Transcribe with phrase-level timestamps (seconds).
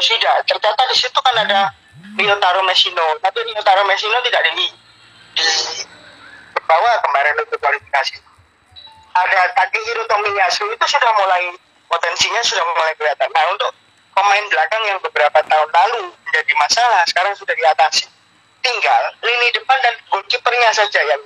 [0.00, 0.40] Yoshida.
[0.48, 1.68] Ternyata di situ kan ada
[2.16, 4.66] Ryotaro Messino, tapi Ryotaro Messino tidak di,
[6.64, 8.16] bawah kemarin untuk kualifikasi.
[9.12, 11.52] Ada Takehiro Tomiyasu itu sudah mulai
[11.84, 13.28] potensinya sudah mulai kelihatan.
[13.28, 13.76] Nah untuk
[14.16, 18.08] pemain belakang yang beberapa tahun lalu menjadi masalah sekarang sudah diatasi.
[18.64, 21.20] Tinggal lini depan dan goalkeepernya saja yang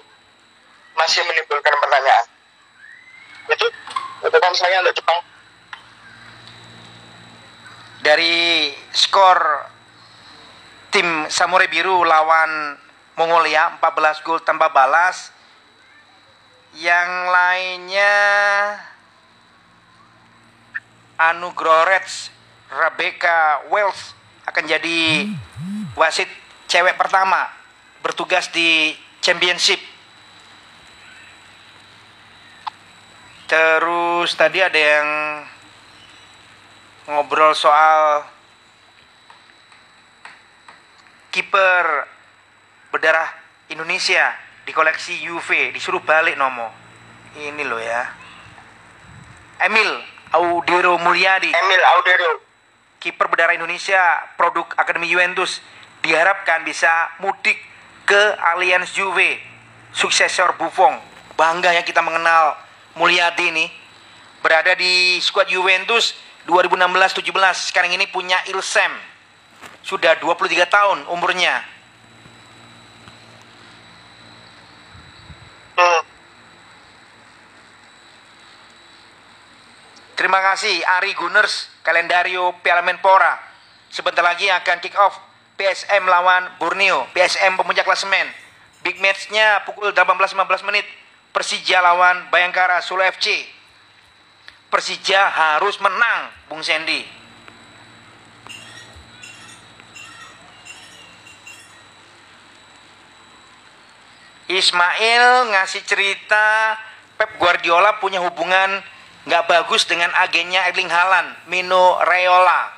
[0.98, 2.26] masih menimbulkan pertanyaan.
[3.52, 3.66] Itu
[4.24, 5.20] catatan saya untuk Jepang.
[8.04, 9.40] Dari skor
[10.92, 12.76] tim Samurai Biru lawan
[13.16, 15.32] Mongolia 14 gol tanpa balas.
[16.76, 18.14] Yang lainnya
[21.16, 22.28] Anu Grorets
[22.68, 24.12] Rebecca Wells
[24.44, 25.30] akan jadi
[25.96, 26.28] wasit
[26.68, 27.48] cewek pertama
[28.04, 28.92] bertugas di
[29.24, 29.80] championship.
[33.48, 35.08] Terus tadi ada yang
[37.04, 38.24] ngobrol soal
[41.28, 42.08] kiper
[42.88, 43.28] berdarah
[43.68, 44.32] Indonesia
[44.64, 46.70] di koleksi UV disuruh balik nomo.
[47.34, 48.08] Ini loh ya.
[49.60, 49.90] Emil
[50.32, 51.50] Audero Mulyadi.
[51.50, 52.32] Emil Audero.
[53.02, 54.00] Kiper berdarah Indonesia
[54.40, 55.60] produk Akademi Juventus
[56.00, 56.88] diharapkan bisa
[57.20, 57.58] mudik
[58.08, 58.22] ke
[58.54, 59.42] Allianz Juve.
[59.92, 60.96] Suksesor Buffon.
[61.34, 62.56] Bangga ya kita mengenal
[62.96, 63.66] Mulyadi ini.
[64.40, 66.14] Berada di skuad Juventus
[66.44, 68.92] 2016-17 sekarang ini punya Ilsem
[69.84, 71.64] sudah 23 tahun umurnya.
[75.76, 76.02] hmm.
[80.14, 83.34] Terima kasih Ari Gunners, kalendario Piala Menpora.
[83.90, 85.18] Sebentar lagi akan kick off
[85.54, 88.26] PSM lawan Borneo, PSM pemuncak klasemen.
[88.82, 90.86] Big match-nya pukul 18.15 menit.
[91.34, 93.53] Persija lawan Bayangkara Solo FC.
[94.74, 97.06] Persija harus menang, Bung Sandy.
[104.50, 106.74] Ismail ngasih cerita
[107.14, 108.82] Pep Guardiola punya hubungan
[109.30, 112.74] nggak bagus dengan agennya Erling Haaland, Mino Raiola.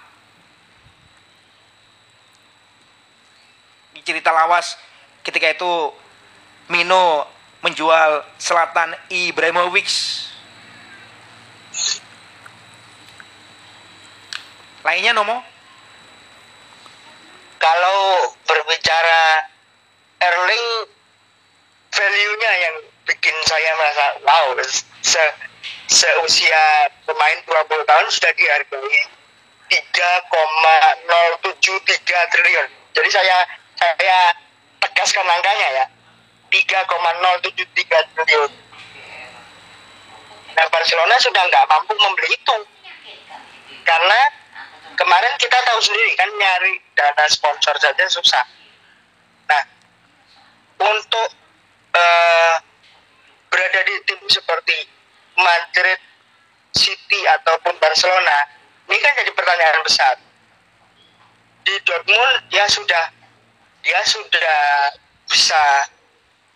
[3.97, 4.77] Di cerita lawas
[5.25, 5.97] ketika itu
[6.69, 7.25] Mino
[7.65, 10.36] menjual Selatan Ibrahimovic.
[14.87, 15.43] Lainnya Nomo?
[17.59, 19.51] Kalau berbicara
[20.23, 20.87] Erling
[21.91, 24.55] value-nya yang bikin saya merasa wow
[25.03, 25.25] se
[25.91, 29.11] seusia pemain 20 tahun sudah dihargai
[29.67, 32.71] 3,073 triliun.
[32.95, 33.43] Jadi saya
[33.75, 34.39] saya
[34.79, 35.85] tegaskan angkanya ya.
[36.47, 38.55] 3,073 triliun.
[40.55, 42.57] Nah Barcelona sudah nggak mampu membeli itu
[43.83, 44.46] karena
[44.97, 48.45] kemarin kita tahu sendiri kan nyari dana sponsor saja susah.
[49.47, 49.63] Nah
[50.81, 51.29] untuk
[51.93, 52.55] uh,
[53.53, 54.89] berada di tim seperti
[55.37, 56.01] Madrid,
[56.73, 58.49] City ataupun Barcelona,
[58.89, 60.17] ini kan jadi pertanyaan besar.
[61.63, 63.05] Di Dortmund dia sudah
[63.85, 64.61] dia sudah
[65.29, 65.63] bisa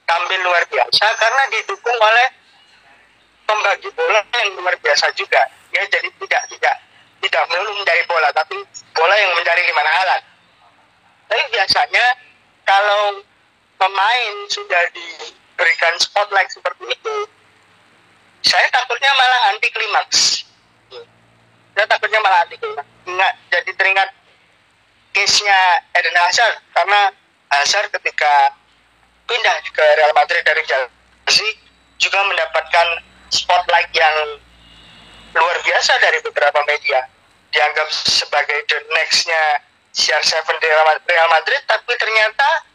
[0.08, 2.28] tampil luar biasa karena didukung oleh
[3.46, 5.44] pembagi bola yang luar biasa juga.
[5.70, 6.76] Ya jadi tidak tidak
[7.20, 8.56] tidak melulu mencari bola, tapi
[8.96, 10.22] bola yang mencari di mana halan.
[11.28, 12.04] Tapi biasanya
[12.64, 13.22] kalau
[13.76, 17.16] pemain sudah diberikan spotlight seperti itu,
[18.44, 20.48] saya takutnya malah anti klimaks.
[21.76, 22.88] Saya takutnya malah anti klimaks.
[23.04, 24.10] Nggak jadi teringat
[25.12, 25.60] case-nya
[25.98, 27.10] Eden Hazard karena
[27.50, 28.54] Hazard ketika
[29.26, 31.58] pindah ke Real Madrid dari Chelsea
[31.98, 34.38] juga mendapatkan spotlight yang
[35.34, 37.06] luar biasa dari beberapa media
[37.50, 40.46] dianggap sebagai the next-nya CR7
[41.06, 42.66] Real Madrid tapi ternyata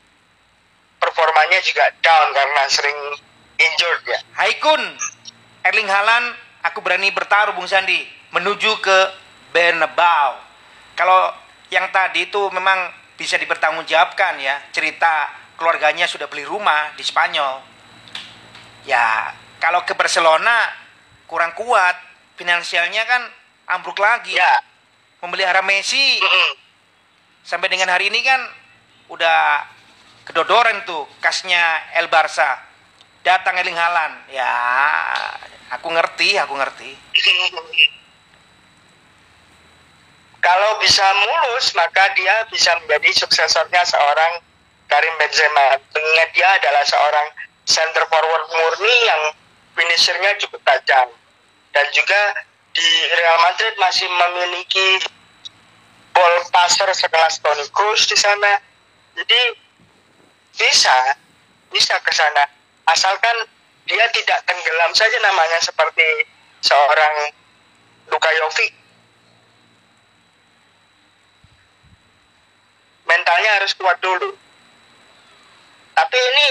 [1.00, 3.00] performanya juga down karena sering
[3.56, 4.20] injured ya.
[4.36, 4.84] Haikun,
[5.64, 8.04] Erling Haaland, aku berani bertaruh Bung Sandi
[8.36, 8.98] menuju ke
[9.56, 10.36] Bernabeu.
[11.00, 11.32] Kalau
[11.72, 17.64] yang tadi itu memang bisa dipertanggungjawabkan ya cerita keluarganya sudah beli rumah di Spanyol.
[18.84, 19.32] Ya
[19.64, 20.68] kalau ke Barcelona
[21.26, 21.96] kurang kuat
[22.36, 23.22] finansialnya kan
[23.72, 24.36] ambruk lagi.
[24.36, 24.64] Ya.
[25.24, 26.52] Memelihara Messi Mm -mm.
[27.42, 28.46] sampai dengan hari ini kan
[29.10, 29.66] udah
[30.26, 32.62] kedodoran tuh kasnya El Barca
[33.26, 34.54] datang Erling Haaland ya
[35.74, 36.92] aku ngerti aku ngerti
[40.46, 44.46] Kalau bisa mulus maka dia bisa menjadi suksesornya seorang
[44.86, 45.82] Karim Benzema.
[45.90, 47.34] Mengingat dia adalah seorang
[47.66, 49.22] center forward murni yang
[49.74, 51.10] finishernya cukup tajam
[51.76, 52.22] dan juga
[52.72, 55.04] di Real Madrid masih memiliki
[56.16, 58.64] ball passer sekelas Toni Kroos di sana.
[59.20, 59.42] Jadi
[60.56, 61.20] bisa,
[61.68, 62.48] bisa ke sana.
[62.88, 63.52] Asalkan
[63.84, 66.08] dia tidak tenggelam saja namanya seperti
[66.64, 67.36] seorang
[68.08, 68.72] Luka Jovic.
[73.04, 74.32] Mentalnya harus kuat dulu.
[75.96, 76.46] Tapi ini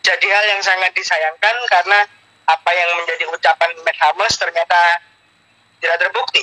[0.00, 2.00] jadi hal yang sangat disayangkan karena
[2.46, 4.98] apa yang menjadi ucapan Matt Hummels ternyata
[5.78, 6.42] tidak terbukti.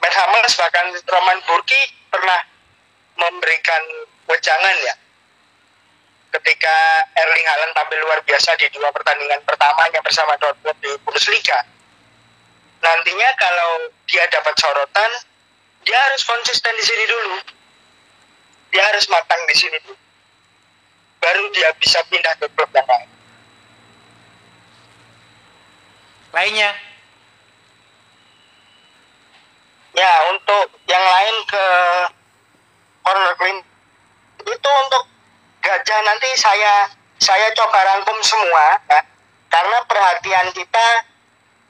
[0.00, 1.80] Matt Hummels bahkan Roman Burki
[2.12, 2.40] pernah
[3.14, 3.82] memberikan
[4.28, 4.94] wejangan ya
[6.34, 6.76] ketika
[7.14, 11.62] Erling Haaland tampil luar biasa di dua pertandingan pertamanya bersama Dortmund di Bundesliga.
[12.82, 15.10] Nantinya kalau dia dapat sorotan,
[15.86, 17.38] dia harus konsisten di sini dulu.
[18.74, 19.96] Dia harus matang di sini dulu.
[21.22, 23.08] Baru dia bisa pindah ke klub yang lain.
[26.34, 26.74] Lainnya,
[29.94, 31.66] Ya, untuk yang lain ke
[33.06, 33.62] corner clean
[34.42, 35.06] itu untuk
[35.62, 36.90] gajah nanti saya
[37.22, 39.00] saya coba rangkum semua ya.
[39.46, 40.86] Karena perhatian kita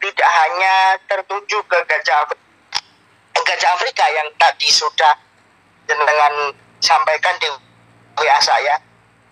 [0.01, 2.25] tidak hanya tertuju ke gajah
[3.45, 5.21] gajah Afrika yang tadi sudah
[5.85, 7.53] dengan sampaikan di
[8.17, 8.81] WA saya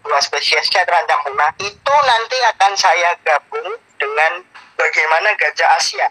[0.04, 1.48] dua spesiesnya terancam punah.
[1.56, 3.80] Itu nanti akan saya gabung
[4.12, 4.44] dengan
[4.76, 6.04] bagaimana gajah Asia.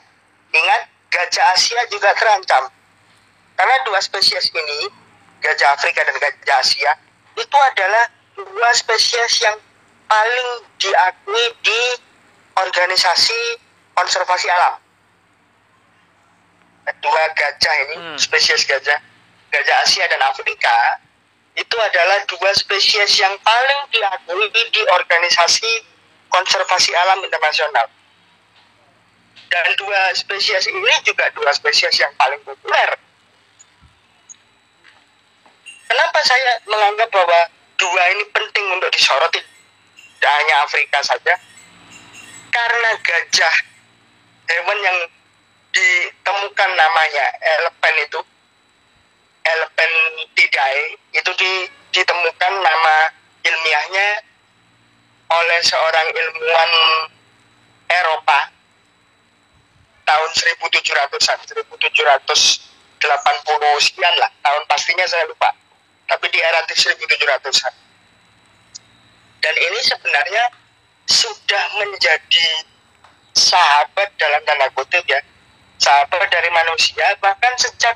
[0.50, 0.81] Ingat
[1.13, 2.65] gajah Asia juga terancam.
[3.53, 4.89] Karena dua spesies ini
[5.45, 6.92] gajah Afrika dan gajah Asia
[7.38, 9.53] itu adalah dua spesies yang
[10.09, 10.50] paling
[10.81, 11.81] diakui di
[12.57, 13.62] organisasi
[13.94, 14.81] konservasi alam.
[17.06, 18.18] Dua gajah ini Hmm.
[18.18, 18.98] spesies gajah
[19.53, 20.98] gajah Asia dan Afrika
[21.53, 25.91] itu adalah dua spesies yang paling diakui di organisasi
[26.31, 27.86] konservasi alam internasional.
[29.51, 32.89] Dan dua spesies ini juga dua spesies yang paling populer.
[35.92, 41.36] Kenapa saya menganggap bahwa dua ini penting untuk disorot tidak hanya Afrika saja.
[42.51, 43.56] Karena gajah
[44.48, 44.98] hewan yang
[45.72, 48.19] ditemukan namanya elepen itu
[49.42, 50.84] Elephantidae
[51.18, 51.51] itu di,
[51.89, 52.95] ditemukan nama
[53.42, 54.07] ilmiahnya
[55.31, 56.72] oleh seorang ilmuwan
[57.88, 58.39] Eropa
[60.04, 61.80] tahun 1700-an 1780
[63.80, 65.56] sekian lah tahun pastinya saya lupa
[66.12, 67.74] tapi di era 1700-an
[69.42, 70.44] dan ini sebenarnya
[71.07, 72.48] sudah menjadi
[73.31, 75.24] sahabat dalam tanda kutip ya
[75.80, 77.95] sahabat dari manusia bahkan sejak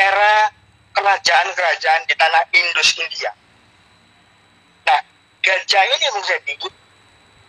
[0.00, 0.50] era
[0.94, 3.30] kerajaan-kerajaan di tanah Indus India.
[4.86, 5.00] Nah,
[5.40, 6.52] gajah ini menjadi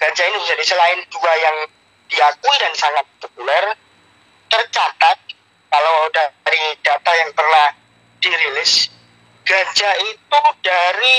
[0.01, 1.57] gajah ini menjadi selain dua yang
[2.11, 3.65] diakui dan sangat populer,
[4.51, 5.17] tercatat
[5.71, 7.71] kalau dari data yang pernah
[8.19, 8.91] dirilis,
[9.47, 11.17] gajah itu dari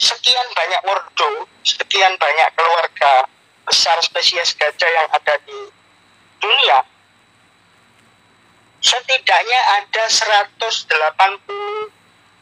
[0.00, 3.28] sekian banyak ordo, sekian banyak keluarga
[3.68, 5.58] besar spesies gajah yang ada di
[6.40, 6.78] dunia,
[8.80, 11.92] setidaknya ada 180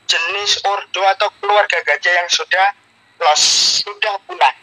[0.06, 2.81] jenis ordo atau keluarga gajah yang sudah
[3.22, 4.54] lost, sudah punah.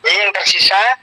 [0.00, 0.98] Ini yang tersisa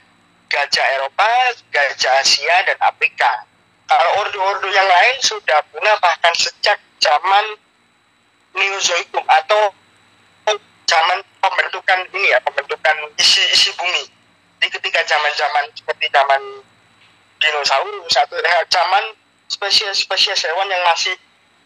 [0.48, 1.28] gajah Eropa,
[1.70, 3.46] gajah Asia, dan Afrika.
[3.88, 7.56] Kalau ordo-ordo yang lain sudah punah bahkan sejak zaman
[8.56, 9.72] Neozoikum atau
[10.88, 14.08] zaman pembentukan ini ya, pembentukan isi-isi bumi.
[14.58, 16.42] Jadi ketika zaman-zaman seperti zaman
[17.38, 19.14] dinosaurus atau eh, zaman
[19.46, 21.14] spesies-spesies hewan yang masih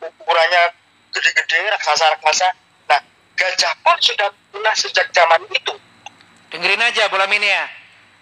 [0.03, 0.75] ukurannya
[1.15, 2.62] gede-gede, raksasa-raksasa.
[3.43, 5.75] Gajah pun sudah punah sejak zaman itu.
[6.55, 7.65] dengerin aja bola mini ya.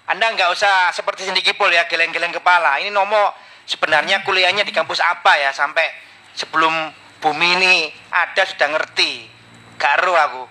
[0.08, 2.80] Anda nggak usah seperti Cindy Kipul ya, geleng-geleng kepala.
[2.80, 3.36] Ini Nomo
[3.68, 5.84] sebenarnya kuliahnya di kampus apa ya, sampai
[6.32, 6.72] sebelum
[7.20, 7.74] bumi ini
[8.08, 9.28] ada sudah ngerti.
[9.76, 10.44] Garu aku.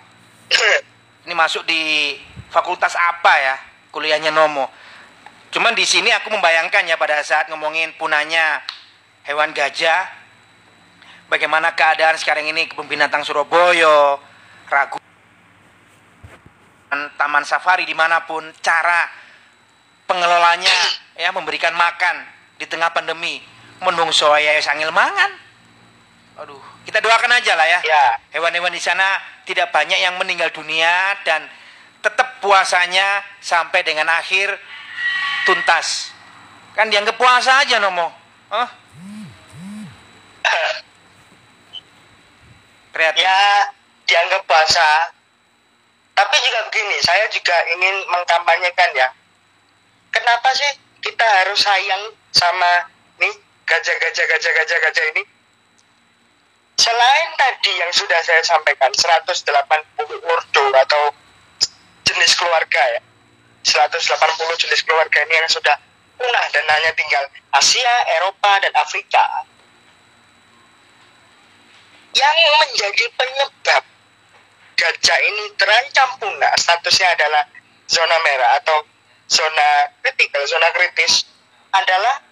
[1.29, 2.17] Ini masuk di
[2.49, 3.55] fakultas apa ya,
[3.93, 4.65] kuliahnya Nomo.
[5.53, 8.65] Cuman di sini aku membayangkan ya pada saat ngomongin punahnya
[9.29, 10.09] hewan gajah,
[11.29, 14.17] bagaimana keadaan sekarang ini kebun binatang Surabaya,
[14.69, 15.01] Ragu,
[17.17, 19.09] taman safari di mana pun, cara
[20.05, 20.77] pengelolanya
[21.17, 22.21] ya memberikan makan
[22.57, 23.41] di tengah pandemi,
[23.81, 25.33] menungso ya sangil mangan.
[26.39, 27.79] Aduh, kita doakan aja lah ya.
[27.83, 28.05] Ya,
[28.37, 31.43] Hewan-hewan di sana tidak banyak yang meninggal dunia dan
[31.99, 34.55] tetap puasanya sampai dengan akhir
[35.43, 36.15] tuntas.
[36.77, 38.07] Kan dianggap puasa aja nomo.
[38.53, 38.69] Hah?
[42.95, 43.21] Kreatif.
[43.21, 43.78] ya
[44.09, 45.13] dianggap bahasa.
[46.17, 49.07] Tapi juga begini, saya juga ingin mengkampanyekan ya.
[50.09, 50.73] Kenapa sih
[51.05, 52.89] kita harus sayang sama
[53.21, 53.31] nih
[53.69, 55.23] gajah-gajah gajah-gajah gajah ini?
[56.79, 59.35] selain tadi yang sudah saya sampaikan 180
[60.23, 61.11] ordo atau
[62.07, 63.01] jenis keluarga ya
[63.67, 63.99] 180
[64.63, 65.75] jenis keluarga ini yang sudah
[66.15, 69.23] punah dan hanya tinggal Asia, Eropa, dan Afrika
[72.15, 73.83] yang menjadi penyebab
[74.79, 76.55] gajah ini terancam punah.
[76.55, 77.43] Statusnya adalah
[77.91, 78.87] zona merah atau
[79.27, 81.27] zona kritikal, zona kritis
[81.75, 82.23] adalah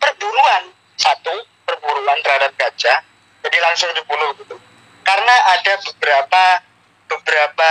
[0.00, 0.72] perburuan.
[0.96, 3.04] Satu perburuan terhadap gajah.
[3.44, 4.56] Jadi langsung dibunuh gitu.
[5.04, 6.44] Karena ada beberapa
[7.06, 7.70] beberapa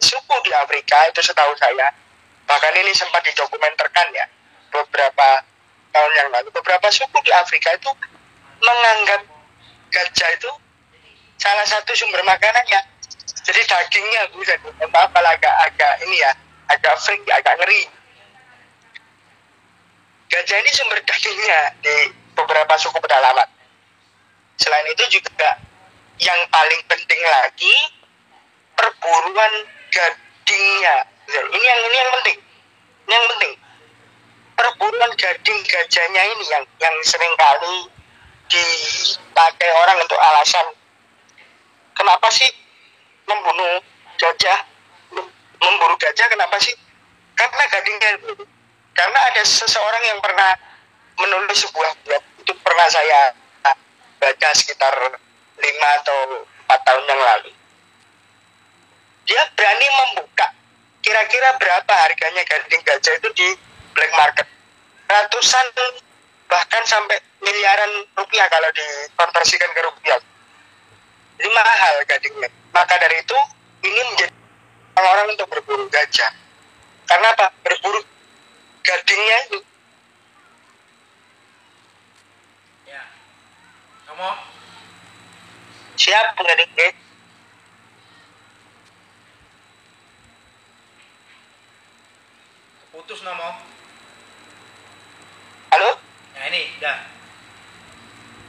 [0.00, 1.92] suku di Afrika itu setahu saya
[2.48, 4.26] bahkan ini sempat didokumenterkan ya
[4.72, 5.28] beberapa
[5.92, 7.92] tahun yang lalu beberapa suku di Afrika itu
[8.64, 9.20] menganggap
[9.92, 10.50] gajah itu
[11.42, 12.92] salah satu sumber makanannya
[13.42, 16.30] jadi dagingnya bu jadi apa agak agak ini ya
[16.70, 17.82] agak freak agak ngeri.
[20.30, 21.94] Gajah ini sumber dagingnya di
[22.38, 23.50] beberapa suku pedalaman.
[24.62, 25.58] Selain itu juga
[26.22, 27.76] yang paling penting lagi
[28.78, 29.54] perburuan
[29.90, 30.96] gadingnya.
[31.26, 32.38] Ini yang ini yang penting.
[33.10, 33.52] Ini yang penting.
[34.54, 37.90] Perburuan gading gajahnya ini yang yang sering kali
[38.46, 40.66] dipakai orang untuk alasan
[41.96, 42.48] kenapa sih
[43.28, 43.80] membunuh
[44.18, 44.58] gajah?
[45.62, 46.74] Memburu gajah kenapa sih?
[47.38, 48.10] Karena gadingnya
[48.92, 50.52] karena ada seseorang yang pernah
[51.16, 52.22] menulis sebuah blog.
[52.42, 53.32] Itu pernah saya
[54.18, 54.94] baca sekitar
[55.58, 57.50] lima atau empat tahun yang lalu.
[59.26, 60.50] Dia berani membuka
[61.02, 63.48] kira-kira berapa harganya gading gajah itu di
[63.94, 64.46] black market.
[65.06, 65.66] Ratusan
[66.50, 70.20] bahkan sampai miliaran rupiah kalau dikonversikan ke rupiah
[71.42, 72.48] ini mahal gadingnya.
[72.70, 73.38] Maka dari itu
[73.82, 74.34] ini menjadi
[74.94, 76.32] orang-orang untuk berburu gajah.
[77.10, 77.50] Karena apa?
[77.66, 78.00] Berburu
[78.86, 79.58] gadingnya itu.
[82.86, 83.02] Ya.
[84.06, 84.38] Ngomong
[85.98, 86.94] siap gading
[92.92, 93.56] putus ngomong
[95.72, 95.90] halo
[96.36, 96.98] nah ini dah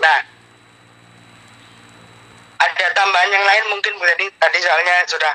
[0.04, 0.20] nah
[2.60, 5.34] ada tambahan yang lain mungkin Bu Tadi tadi soalnya sudah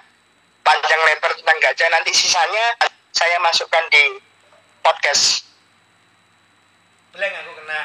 [0.67, 1.87] panjang lebar tentang gajah.
[1.95, 2.75] Nanti sisanya
[3.15, 4.19] saya masukkan di
[4.83, 5.47] podcast.
[7.15, 7.81] Beleng aku kena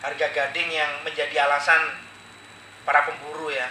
[0.00, 2.00] harga gading yang menjadi alasan
[2.88, 3.68] para pemburu ya?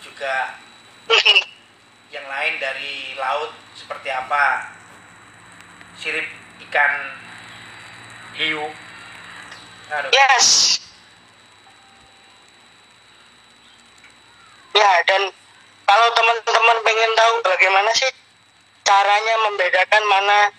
[0.00, 0.56] Juga
[2.16, 4.72] yang lain dari laut seperti apa?
[6.00, 6.24] Sirip
[6.64, 6.92] ikan
[8.40, 8.64] hiu.
[9.86, 10.10] Aduh.
[10.10, 10.75] yes
[14.76, 15.22] ya dan
[15.88, 18.12] kalau teman-teman pengen tahu bagaimana sih
[18.84, 20.52] caranya membedakan mana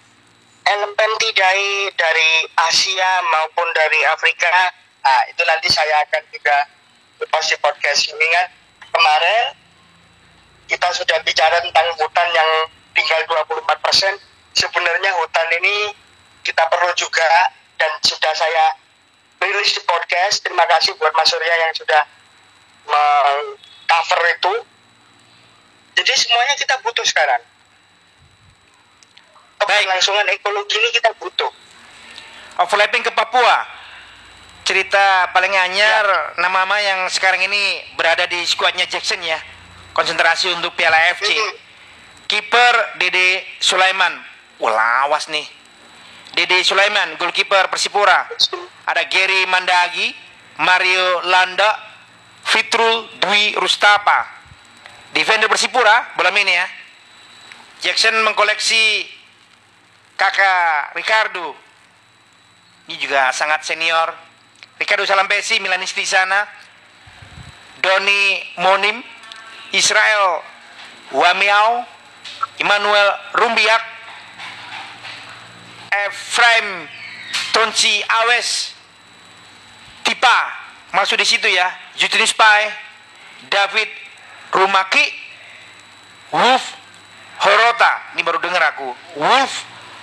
[0.68, 2.32] elemen tidai dari
[2.66, 4.74] Asia maupun dari Afrika
[5.06, 6.58] nah itu nanti saya akan juga
[7.26, 8.48] post di podcast ini kan.
[8.94, 9.46] Kemarin
[10.70, 12.50] kita sudah bicara tentang hutan yang
[12.94, 14.14] tinggal 24 persen.
[14.54, 15.94] Sebenarnya hutan ini
[16.46, 17.26] kita perlu juga
[17.78, 18.78] dan sudah saya
[19.42, 20.46] rilis di podcast.
[20.46, 22.04] Terima kasih buat Mas Surya yang sudah
[23.88, 24.54] cover itu.
[25.98, 27.42] Jadi semuanya kita butuh sekarang.
[29.58, 31.50] Keberlangsungan ekologi ini kita butuh.
[32.62, 33.66] Overlapping ke Papua.
[34.68, 36.44] Cerita paling anyar Ya.
[36.44, 39.40] nama-nama yang sekarang ini berada di skuadnya Jackson ya.
[39.96, 41.54] Konsentrasi untuk Piala AFC Mhm.
[42.28, 44.14] kiper Dede Sulaiman.
[44.60, 45.48] Wah lawas nih.
[46.36, 48.30] Dede Sulaiman goalkeeper Persipura.
[48.86, 50.14] Ada Gary Mandagi
[50.62, 51.87] Mario Landa
[52.48, 54.24] Fitrul Dwi Rustapa.
[55.12, 56.68] Defender Persipura bola ini ya.
[57.84, 59.04] Jackson mengkoleksi
[60.16, 61.54] kakak Ricardo.
[62.88, 64.16] Ini juga sangat senior.
[64.80, 66.48] Ricardo Salampesi Milanis di sana.
[67.78, 69.04] Doni Monim
[69.76, 70.42] Israel
[71.14, 71.86] Wamiau
[72.58, 73.84] Immanuel Rumbiak
[75.94, 76.90] Efraim
[77.54, 78.74] Tonci Awes
[80.02, 80.40] Tipa
[80.96, 82.70] masuk di situ ya Justinus Pai
[83.50, 83.90] David
[84.54, 85.06] Rumaki
[86.32, 86.64] Wolf
[87.42, 88.14] Horota.
[88.18, 88.90] Ini baru dengar aku.
[89.18, 89.54] Wolf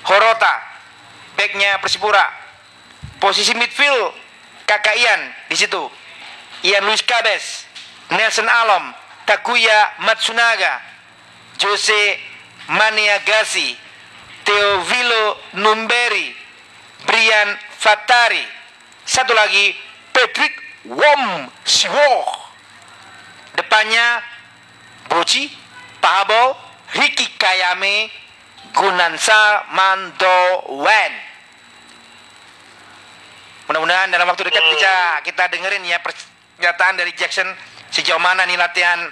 [0.06, 0.54] Horota.
[1.34, 2.26] Backnya Persipura.
[3.18, 4.14] Posisi midfield
[4.66, 5.82] kakak Ian di situ.
[6.64, 7.68] Ian Luis Cabes
[8.10, 8.94] Nelson Alom
[9.28, 10.80] Takuya Matsunaga
[11.60, 12.20] Jose
[12.72, 13.76] Maniagasi
[14.44, 16.32] Teovilo Numberi
[17.04, 18.40] Brian Fatari
[19.04, 19.76] satu lagi
[20.16, 21.22] Patrick Wom
[21.64, 22.12] Siwo
[23.56, 24.20] depannya
[25.08, 25.48] Boci
[26.00, 26.56] Pahabo
[26.94, 28.12] Ricky Kayame
[28.74, 31.12] Gunansa Mandowen.
[33.64, 34.92] Mudah-mudahan dalam waktu dekat bisa
[35.24, 36.12] kita dengerin ya per-
[36.58, 37.48] pernyataan dari Jackson
[37.88, 39.08] sejauh mana nih latihan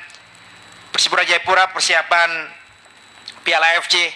[0.93, 2.52] Persipura Jayapura persiapan
[3.43, 4.12] Piala AFC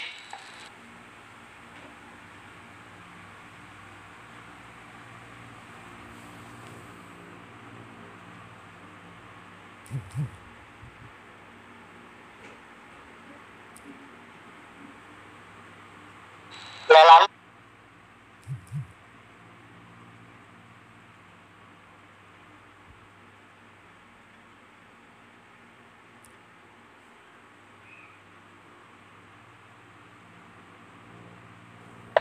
[16.86, 17.26] lelang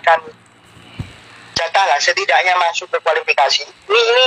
[0.06, 0.22] akan
[1.58, 3.66] jatah lah setidaknya masuk ke kualifikasi.
[3.66, 4.26] Ini ini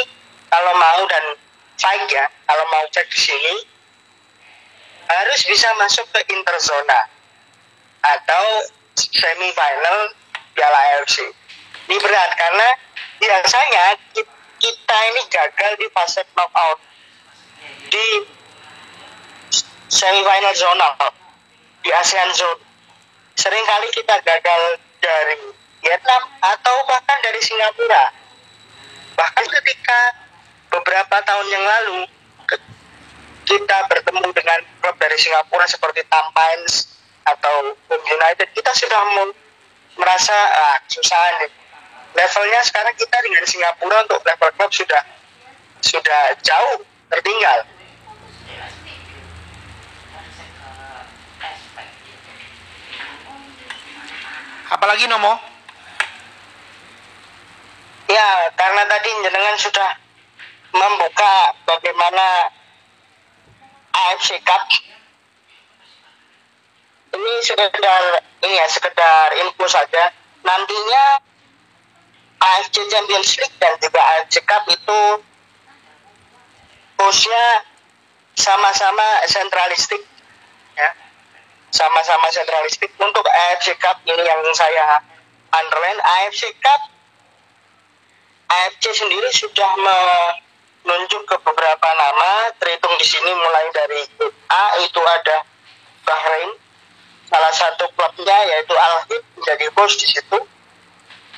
[0.50, 1.38] kalau mau dan
[1.78, 3.54] fight ya kalau mau cek di sini
[5.08, 7.00] harus bisa masuk ke interzona
[8.02, 8.44] atau
[8.98, 10.10] semifinal
[10.58, 11.22] Piala AFC
[11.86, 12.68] ini berat karena
[13.22, 16.78] biasanya ki- kita ini gagal di fase knockout.
[17.88, 18.06] Di
[19.86, 20.98] semifinal zona
[21.80, 22.60] di ASEAN Zone.
[23.38, 25.38] Seringkali kita gagal dari
[25.80, 28.10] Vietnam atau bahkan dari Singapura.
[29.14, 30.00] Bahkan ketika
[30.74, 31.98] beberapa tahun yang lalu
[33.48, 39.00] kita bertemu dengan klub dari Singapura seperti Tampines atau United kita sudah
[39.98, 41.50] merasa ah, susah nih
[42.14, 45.02] levelnya sekarang kita dengan Singapura untuk level klub sudah
[45.82, 47.66] sudah jauh tertinggal.
[54.68, 55.32] Apalagi Nomo?
[58.08, 59.90] Ya, karena tadi jenengan sudah
[60.72, 62.52] membuka bagaimana
[63.92, 64.64] AFC Cup.
[67.42, 68.02] Sekedar
[68.42, 70.10] ini ya sekedar info saja.
[70.42, 71.22] Nantinya
[72.38, 75.00] AFC Champions League dan juga AFC Cup itu
[76.98, 77.46] hostnya
[78.38, 80.02] sama-sama sentralistik
[80.78, 80.90] ya
[81.74, 85.02] sama-sama sentralistik untuk AFC Cup ini yang saya
[85.50, 86.80] underline AFC Cup
[88.48, 94.02] AFC sendiri sudah menunjuk ke beberapa nama terhitung di sini mulai dari
[94.48, 95.44] A itu ada
[96.06, 96.50] Bahrain
[97.28, 100.38] salah satu klubnya yaitu Al Hid menjadi host di situ.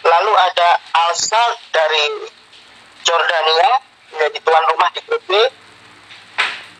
[0.00, 2.30] Lalu ada Al Sadd dari
[3.04, 3.70] Jordania
[4.14, 5.34] menjadi tuan rumah di grup B.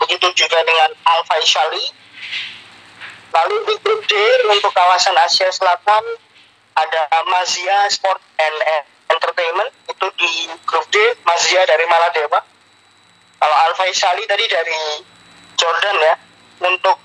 [0.01, 1.85] Begitu juga dengan Al Faisali.
[3.31, 4.14] Lalu di grup D
[4.51, 6.03] untuk kawasan Asia Selatan
[6.75, 8.57] ada Mazia Sport and
[9.12, 9.70] Entertainment.
[9.87, 10.96] Itu di grup D
[11.29, 12.40] Mazia dari Maladewa
[13.40, 14.81] kalau Al Faisali tadi dari
[15.61, 16.14] Jordan ya.
[16.61, 16.96] Untuk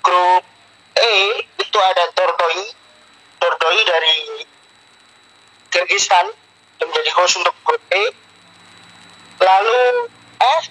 [0.00, 0.44] grup
[1.02, 1.14] E
[1.58, 2.70] itu ada Tordoi.
[3.42, 4.46] Tordoi dari
[5.74, 6.30] Kyrgyzstan
[6.78, 8.14] menjadi host untuk grup E.
[9.42, 10.06] Lalu
[10.38, 10.64] F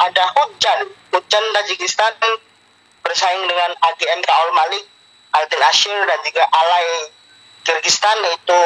[0.00, 2.16] ada Hujan Hujan Tajikistan
[3.04, 4.84] bersaing dengan AGM Kaol Malik
[5.36, 7.12] Altin Ashir dan juga Alay
[7.68, 8.60] Kyrgyzstan itu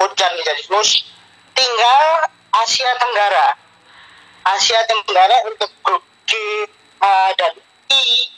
[0.00, 1.04] Hujan menjadi host.
[1.52, 2.32] Tinggal
[2.64, 3.60] Asia Tenggara.
[4.56, 6.32] Asia Tenggara untuk grup G
[7.36, 7.52] dan
[7.92, 8.31] I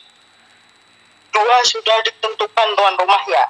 [1.34, 3.44] dua sudah ditentukan tuan rumahnya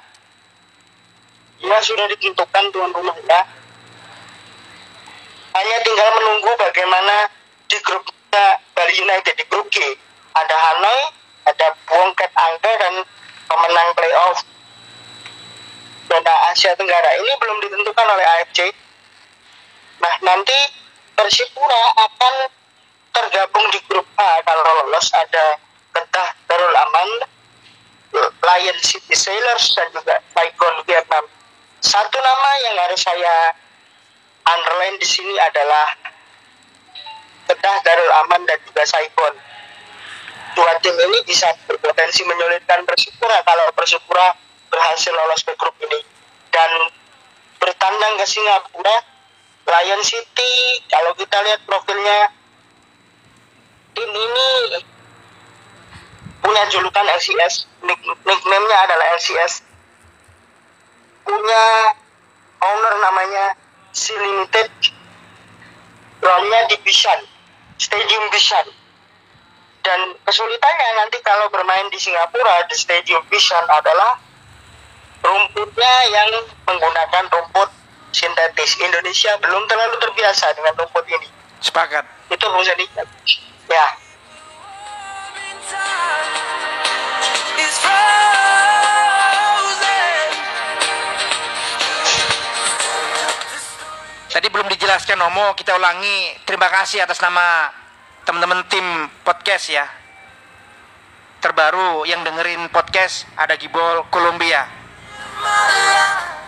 [1.61, 3.39] dua sudah ditentukan tuan rumahnya
[5.55, 7.31] hanya tinggal menunggu bagaimana
[7.71, 9.79] di grupnya Bali United di grup G.
[10.35, 10.99] Ada Hanoi
[11.47, 12.93] ada Buangket Angke dan
[13.47, 14.43] pemenang playoff
[16.11, 17.07] zona Asia Tenggara.
[17.23, 18.59] Ini belum ditentukan oleh AFC
[19.95, 20.83] nah nanti
[21.15, 22.51] Persipura akan
[23.15, 24.43] tergabung di grup A.
[24.43, 25.55] Kalau lolos ada
[25.95, 27.09] Kedah Darul Aman
[28.21, 31.25] Lion City Sailors dan juga Saigon Vietnam.
[31.83, 33.53] Satu nama yang harus saya
[34.45, 35.87] underline di sini adalah
[37.45, 39.35] Kedah Darul Aman dan juga Saigon
[40.55, 44.31] dua tim ini bisa berpotensi menyulitkan Persipura kalau Persipura
[44.71, 45.99] berhasil lolos ke grup ini.
[46.49, 46.71] Dan
[47.59, 48.97] bertandang ke Singapura
[49.67, 52.31] Lion City kalau kita lihat profilnya
[53.91, 54.47] tim ini
[56.43, 59.63] punya julukan LCS Nick, nickname-nya adalah LCS
[61.25, 61.63] punya
[62.61, 63.45] owner namanya
[63.91, 64.69] C Limited.
[66.21, 67.21] Lawannya di Bishan
[67.77, 68.65] Stadium Bishan.
[69.85, 74.17] Dan kesulitannya nanti kalau bermain di Singapura di Stadium Bishan adalah
[75.21, 76.29] rumputnya yang
[76.65, 77.69] menggunakan rumput
[78.09, 78.79] sintetis.
[78.81, 81.27] Indonesia belum terlalu terbiasa dengan rumput ini.
[81.61, 82.05] Sepakat.
[82.33, 82.85] Itu bisa di
[83.69, 83.85] ya
[94.35, 96.35] Tadi belum dijelaskan Nomo, kita ulangi.
[96.43, 97.71] Terima kasih atas nama
[98.27, 98.83] teman-teman tim
[99.23, 99.87] podcast ya.
[101.39, 104.67] Terbaru yang dengerin podcast ada Gibol Columbia.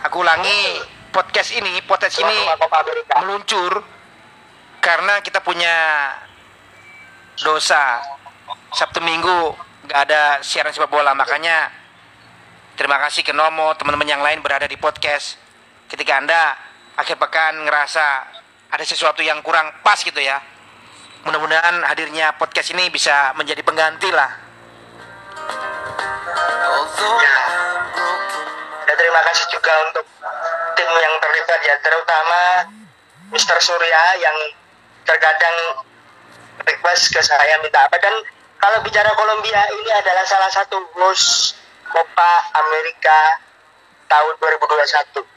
[0.03, 0.83] Aku ulangi,
[1.15, 2.35] podcast ini, podcast ini
[3.23, 3.79] meluncur
[4.83, 5.75] karena kita punya
[7.39, 8.03] dosa
[8.75, 9.55] Sabtu Minggu
[9.87, 11.71] nggak ada siaran sepak bola makanya
[12.75, 15.39] terima kasih ke Nomo teman-teman yang lain berada di podcast
[15.87, 16.67] ketika anda
[16.97, 18.05] akhir pekan ngerasa
[18.73, 20.41] ada sesuatu yang kurang pas gitu ya
[21.23, 24.47] mudah-mudahan hadirnya podcast ini bisa menjadi pengganti lah
[27.07, 28.95] Ya.
[28.97, 30.05] Terima kasih juga untuk
[30.75, 32.41] tim yang terlibat ya, terutama
[33.31, 33.57] Mr.
[33.61, 34.37] Surya yang
[35.07, 35.85] terkadang
[36.67, 38.11] request ke saya minta apa dan
[38.57, 41.55] kalau bicara Kolombia ini adalah salah satu host
[41.87, 43.39] Copa America
[44.09, 45.36] tahun 2021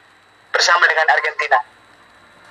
[0.51, 1.59] bersama dengan Argentina.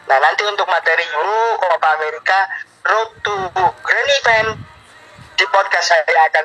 [0.09, 2.39] Nah nanti untuk materi Euro Copa America
[2.83, 3.35] Road to
[3.85, 4.51] Grand Event
[5.37, 6.45] di podcast saya akan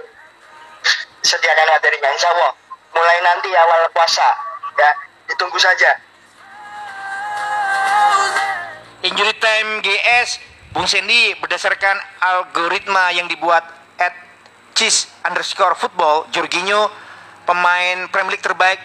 [1.24, 2.10] sediakan materinya.
[2.14, 2.52] Insya Allah
[2.94, 4.28] mulai nanti awal puasa
[4.78, 4.92] ya.
[5.26, 5.98] Ditunggu saja.
[9.02, 10.38] Injury time GS
[10.76, 13.64] Bung Sandy berdasarkan algoritma yang dibuat
[13.98, 14.14] at
[14.76, 16.92] cheese underscore football Jorginho
[17.48, 18.78] pemain Premier League terbaik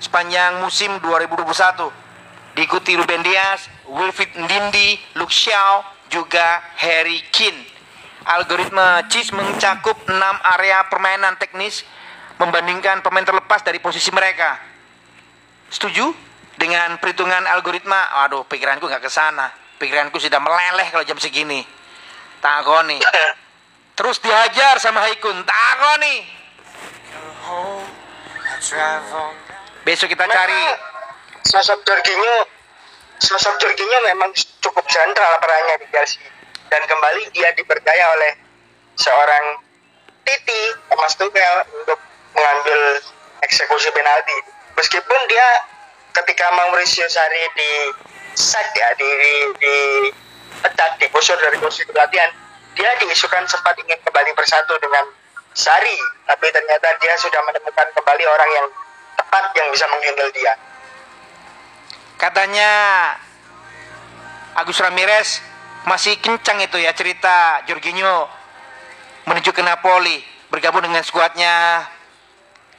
[0.00, 2.05] sepanjang musim 2021
[2.56, 7.76] diikuti Ruben Dias, Wilfried Ndindi, Luke Shaw, juga Harry Kane.
[8.26, 10.10] Algoritma cheese mencakup 6
[10.58, 11.86] area permainan teknis
[12.42, 14.58] membandingkan pemain terlepas dari posisi mereka.
[15.70, 16.10] Setuju
[16.58, 18.24] dengan perhitungan algoritma?
[18.24, 19.52] Waduh, pikiranku nggak ke sana.
[19.76, 21.62] Pikiranku sudah meleleh kalau jam segini.
[22.40, 22.98] Takoni.
[23.96, 25.44] Terus dihajar sama Haikun.
[25.44, 26.16] Takoni.
[29.86, 30.95] Besok kita cari.
[31.46, 32.36] Sosok Jorginho
[33.22, 36.20] sosok Jorginho memang cukup sentral perannya di Chelsea.
[36.66, 38.34] Dan kembali dia dipercaya oleh
[38.98, 39.62] seorang
[40.26, 41.98] Titi Thomas Tuchel untuk
[42.34, 42.98] mengambil
[43.46, 44.34] eksekusi penalti.
[44.74, 45.48] Meskipun dia
[46.10, 47.70] ketika Mauricio Sarri di
[48.34, 49.32] sack ya di di,
[49.62, 49.76] di
[50.60, 52.28] pecat digusur dari kursi pelatihan
[52.76, 55.08] dia diisukan sempat ingin kembali bersatu dengan
[55.56, 55.96] Sari
[56.28, 58.66] tapi ternyata dia sudah menemukan kembali orang yang
[59.16, 60.52] tepat yang bisa menghandle dia
[62.16, 62.70] Katanya
[64.56, 65.44] Agus Ramirez
[65.84, 68.26] masih kencang itu ya cerita Jorginho
[69.28, 71.84] menuju ke Napoli bergabung dengan skuadnya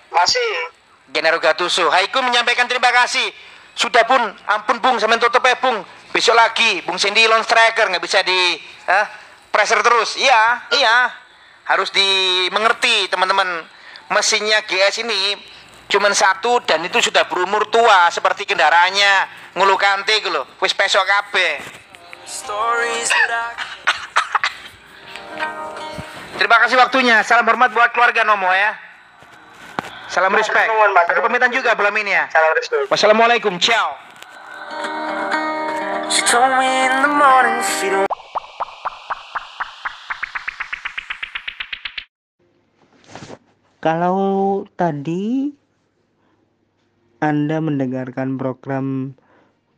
[0.09, 0.73] masih
[1.11, 1.87] Gennaro Gattuso.
[1.87, 3.31] Haiku menyampaikan terima kasih.
[3.77, 4.19] Sudah pun,
[4.49, 5.85] ampun Bung, sampai tutup ya Bung.
[6.11, 8.57] Besok lagi, Bung Sandy lone striker nggak bisa di
[8.89, 9.05] eh,
[9.53, 10.17] pressure terus.
[10.17, 10.95] Iya, iya.
[11.67, 13.63] Harus dimengerti teman-teman.
[14.07, 15.35] Mesinnya GS ini
[15.87, 20.45] cuman satu dan itu sudah berumur tua seperti kendaraannya ngulu kante gitu loh.
[20.59, 21.63] Wis pesok kabeh.
[26.37, 27.23] Terima kasih waktunya.
[27.23, 28.75] Salam hormat buat keluarga Nomo ya.
[30.07, 30.71] Salam respect.
[31.11, 32.31] Aku pamitan juga belum ini ya.
[32.31, 32.55] salam
[32.87, 33.59] Wassalamualaikum.
[33.59, 33.95] Ciao.
[36.07, 38.07] She told me in the morning she don't
[43.77, 45.53] Kalau tadi
[47.17, 49.17] Anda mendengarkan program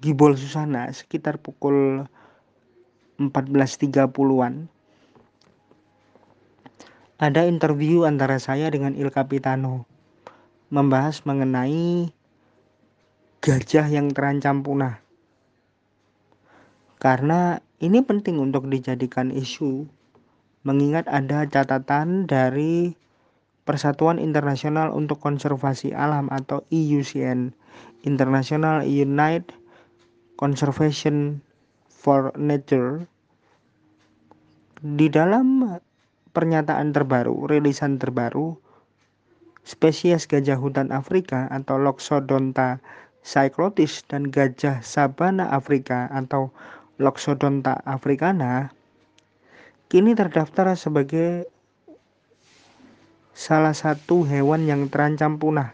[0.03, 2.03] Gibol Susana sekitar pukul
[3.19, 4.67] 14.30-an
[7.19, 9.83] ada interview antara saya dengan Il Capitano
[10.71, 12.15] membahas mengenai
[13.43, 15.03] gajah yang terancam punah.
[16.95, 19.83] Karena ini penting untuk dijadikan isu
[20.63, 22.95] mengingat ada catatan dari
[23.69, 27.53] Persatuan Internasional untuk Konservasi Alam atau IUCN
[28.01, 29.53] International United
[30.41, 31.45] Conservation
[31.85, 33.05] for Nature.
[34.81, 35.77] Di dalam
[36.33, 38.57] pernyataan terbaru, rilisan terbaru
[39.61, 42.81] spesies gajah hutan Afrika atau Loxodonta
[43.21, 46.49] cyclotis dan gajah sabana Afrika atau
[46.97, 48.73] Loxodonta africana
[49.93, 51.45] kini terdaftar sebagai
[53.39, 55.71] salah satu hewan yang terancam punah.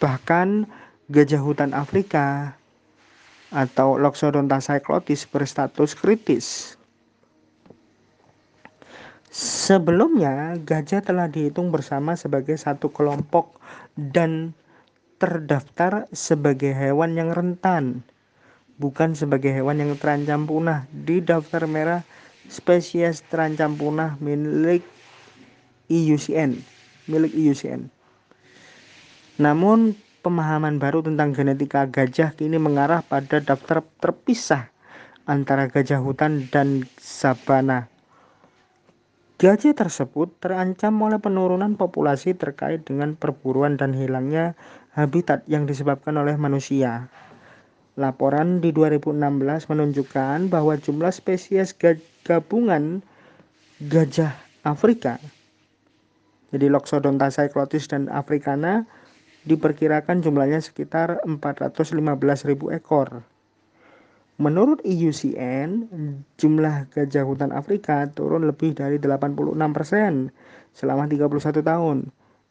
[0.00, 0.64] Bahkan
[1.12, 2.56] gajah hutan Afrika
[3.52, 6.80] atau Loxodonta cyclotis berstatus kritis.
[9.36, 13.60] Sebelumnya, gajah telah dihitung bersama sebagai satu kelompok
[13.92, 14.56] dan
[15.20, 18.00] terdaftar sebagai hewan yang rentan,
[18.80, 22.00] bukan sebagai hewan yang terancam punah di daftar merah
[22.48, 24.80] spesies terancam punah milik
[25.92, 26.75] IUCN,
[27.06, 27.90] milik IUCN.
[29.36, 29.94] Namun,
[30.26, 34.74] pemahaman baru tentang genetika gajah kini mengarah pada daftar terpisah
[35.26, 37.86] antara gajah hutan dan sabana.
[39.36, 44.56] Gajah tersebut terancam oleh penurunan populasi terkait dengan perburuan dan hilangnya
[44.96, 47.12] habitat yang disebabkan oleh manusia.
[48.00, 51.76] Laporan di 2016 menunjukkan bahwa jumlah spesies
[52.24, 53.04] gabungan
[53.84, 54.32] gajah
[54.64, 55.20] Afrika
[56.54, 58.86] jadi Loxodonta cyclotis dan africana
[59.46, 63.22] diperkirakan jumlahnya sekitar 415.000 ekor.
[64.36, 65.88] Menurut IUCN,
[66.36, 69.56] jumlah gajah hutan Afrika turun lebih dari 86%
[70.76, 71.98] selama 31 tahun.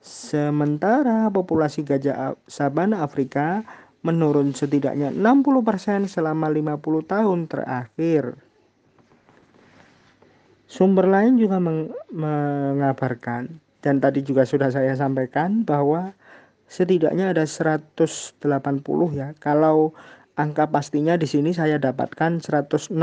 [0.02, 3.62] Sementara populasi gajah sabana Afrika
[4.02, 8.34] menurun setidaknya 60% selama 50 tahun terakhir.
[10.66, 16.18] Sumber lain juga meng mengabarkan dan tadi juga sudah saya sampaikan bahwa
[16.66, 18.42] setidaknya ada 180
[19.14, 19.38] ya.
[19.38, 19.94] Kalau
[20.34, 22.98] angka pastinya di sini saya dapatkan 161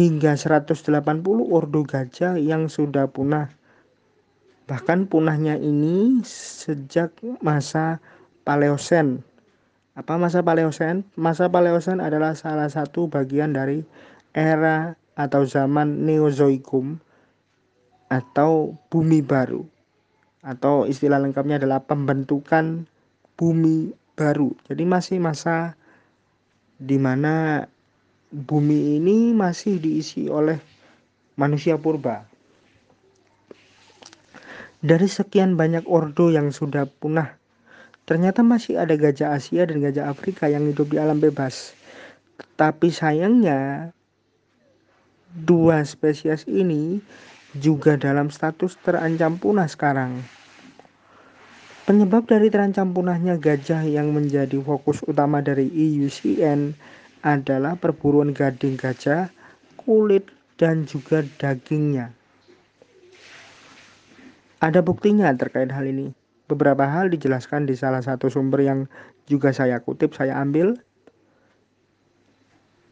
[0.00, 0.88] hingga 180
[1.52, 3.52] ordo gajah yang sudah punah.
[4.64, 7.12] Bahkan punahnya ini sejak
[7.44, 8.00] masa
[8.48, 9.20] Paleosen.
[9.92, 11.04] Apa masa Paleosen?
[11.12, 13.84] Masa Paleosen adalah salah satu bagian dari
[14.32, 17.04] era atau zaman Neozoikum
[18.08, 19.64] atau bumi baru
[20.42, 22.88] atau istilah lengkapnya adalah pembentukan
[23.36, 24.54] bumi baru.
[24.66, 25.76] Jadi masih masa
[26.78, 27.66] di mana
[28.32, 30.56] bumi ini masih diisi oleh
[31.36, 32.24] manusia purba.
[34.78, 37.34] Dari sekian banyak ordo yang sudah punah,
[38.06, 41.74] ternyata masih ada gajah Asia dan gajah Afrika yang hidup di alam bebas.
[42.54, 43.90] Tapi sayangnya,
[45.34, 47.02] dua spesies ini
[47.58, 50.22] juga dalam status terancam punah sekarang.
[51.84, 56.76] Penyebab dari terancam punahnya gajah yang menjadi fokus utama dari IUCN
[57.24, 59.32] adalah perburuan gading gajah,
[59.80, 60.28] kulit,
[60.60, 62.12] dan juga dagingnya.
[64.58, 66.12] Ada buktinya terkait hal ini.
[66.50, 68.80] Beberapa hal dijelaskan di salah satu sumber yang
[69.30, 70.76] juga saya kutip, saya ambil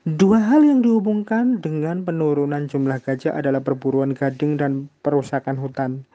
[0.06, 6.06] Dua hal yang dihubungkan dengan penurunan jumlah gajah adalah perburuan gading dan perusakan hutan.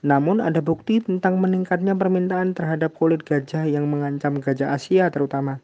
[0.00, 5.60] Namun ada bukti tentang meningkatnya permintaan terhadap kulit gajah yang mengancam gajah Asia terutama.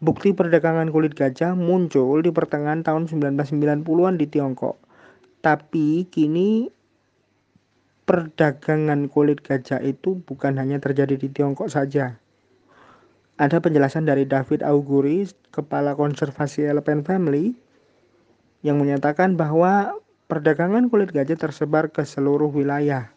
[0.00, 4.80] Bukti perdagangan kulit gajah muncul di pertengahan tahun 1990-an di Tiongkok.
[5.44, 6.72] Tapi kini
[8.08, 12.16] perdagangan kulit gajah itu bukan hanya terjadi di Tiongkok saja.
[13.40, 17.56] Ada penjelasan dari David Auguri, Kepala Konservasi Elephant Family,
[18.60, 19.96] yang menyatakan bahwa
[20.28, 23.08] perdagangan kulit gajah tersebar ke seluruh wilayah.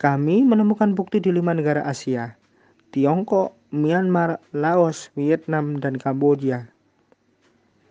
[0.00, 2.40] Kami menemukan bukti di lima negara Asia,
[2.88, 6.72] Tiongkok, Myanmar, Laos, Vietnam, dan Kamboja.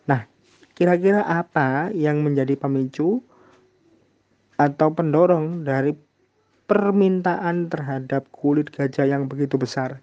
[0.10, 0.26] Nah,
[0.74, 3.22] kira-kira apa yang menjadi pemicu
[4.58, 5.94] atau pendorong dari
[6.66, 10.02] permintaan terhadap kulit gajah yang begitu besar?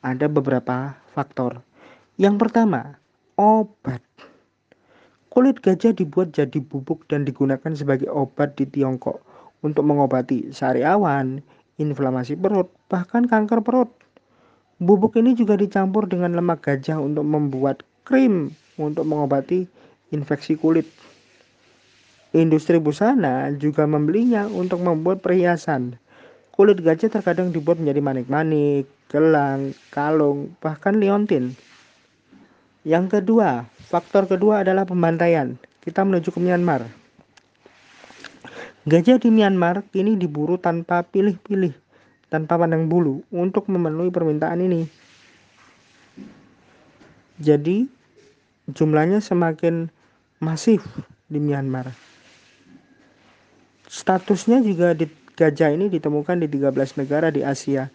[0.00, 1.60] Ada beberapa faktor.
[2.20, 3.00] Yang pertama,
[3.36, 4.04] obat.
[5.30, 9.22] Kulit gajah dibuat jadi bubuk dan digunakan sebagai obat di Tiongkok
[9.62, 11.38] untuk mengobati sariawan,
[11.78, 13.88] inflamasi perut, bahkan kanker perut.
[14.80, 19.68] Bubuk ini juga dicampur dengan lemak gajah untuk membuat krim untuk mengobati
[20.10, 20.88] infeksi kulit.
[22.30, 25.98] Industri busana juga membelinya untuk membuat perhiasan.
[26.54, 31.58] Kulit gajah terkadang dibuat menjadi manik-manik, gelang, kalung, bahkan liontin.
[32.86, 35.58] Yang kedua, faktor kedua adalah pembantaian.
[35.82, 36.86] Kita menuju ke Myanmar.
[38.86, 41.74] Gajah di Myanmar kini diburu tanpa pilih-pilih,
[42.32, 44.88] tanpa pandang bulu untuk memenuhi permintaan ini.
[47.42, 47.84] Jadi,
[48.70, 49.90] jumlahnya semakin
[50.38, 50.86] masif
[51.28, 51.92] di Myanmar.
[53.90, 57.90] Statusnya juga di gajah ini ditemukan di 13 negara di Asia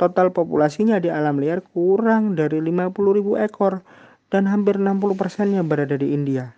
[0.00, 3.84] Total populasinya di alam liar kurang dari 50.000 ekor
[4.32, 6.56] dan hampir 60 persennya berada di India.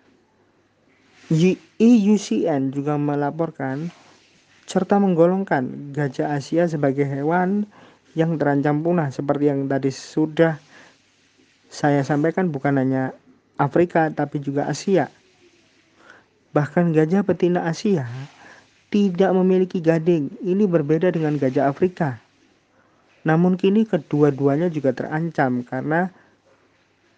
[1.27, 3.91] IUCN juga melaporkan
[4.63, 7.67] serta menggolongkan gajah Asia sebagai hewan
[8.15, 10.55] yang terancam punah seperti yang tadi sudah
[11.67, 13.11] saya sampaikan bukan hanya
[13.59, 15.11] Afrika tapi juga Asia.
[16.55, 18.07] Bahkan gajah betina Asia
[18.87, 20.31] tidak memiliki gading.
[20.39, 22.22] Ini berbeda dengan gajah Afrika.
[23.23, 26.11] Namun kini kedua-duanya juga terancam karena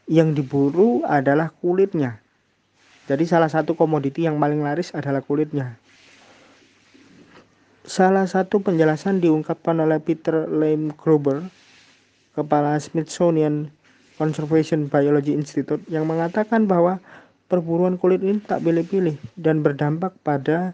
[0.06, 2.22] yang diburu adalah kulitnya.
[3.06, 5.78] Jadi salah satu komoditi yang paling laris adalah kulitnya.
[7.86, 11.46] Salah satu penjelasan diungkapkan oleh Peter Lame Gruber,
[12.34, 13.70] kepala Smithsonian
[14.18, 16.98] Conservation Biology Institute yang mengatakan bahwa
[17.46, 20.74] perburuan kulit ini tak pilih-pilih dan berdampak pada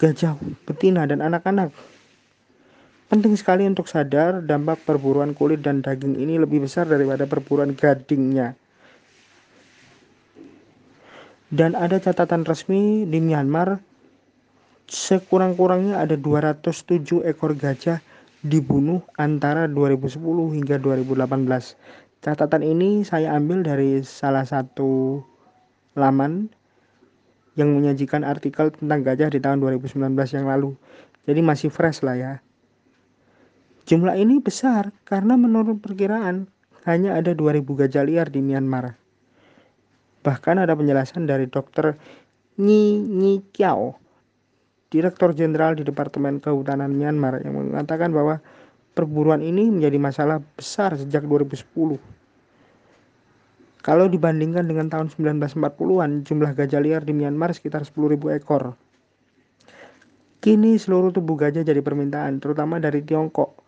[0.00, 1.76] gajah betina dan anak-anak.
[3.12, 8.56] Penting sekali untuk sadar dampak perburuan kulit dan daging ini lebih besar daripada perburuan gadingnya.
[11.52, 13.84] Dan ada catatan resmi di Myanmar
[14.88, 18.00] sekurang-kurangnya ada 207 ekor gajah
[18.40, 20.16] dibunuh antara 2010
[20.56, 22.24] hingga 2018.
[22.24, 25.20] Catatan ini saya ambil dari salah satu
[26.00, 26.48] laman
[27.60, 30.00] yang menyajikan artikel tentang gajah di tahun 2019
[30.32, 30.72] yang lalu.
[31.28, 32.34] Jadi masih fresh lah ya.
[33.92, 36.48] Jumlah ini besar karena menurut perkiraan
[36.88, 38.96] hanya ada 2000 gajah liar di Myanmar.
[40.24, 42.00] Bahkan ada penjelasan dari Dr.
[42.56, 44.00] Nyi Nyi Kiao,
[44.88, 48.40] Direktur Jenderal di Departemen Kehutanan Myanmar yang mengatakan bahwa
[48.96, 52.00] perburuan ini menjadi masalah besar sejak 2010.
[53.84, 58.72] Kalau dibandingkan dengan tahun 1940-an, jumlah gajah liar di Myanmar sekitar 10.000 ekor.
[60.40, 63.61] Kini seluruh tubuh gajah jadi permintaan, terutama dari Tiongkok.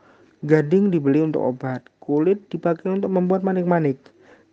[0.44, 3.96] Gading dibeli untuk obat, kulit dipakai untuk membuat manik-manik,